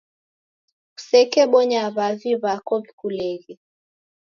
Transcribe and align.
kusekebonya 0.95 1.81
w'avi 1.95 2.31
w'ako 2.41 2.73
w'ikuleghe. 2.81 3.53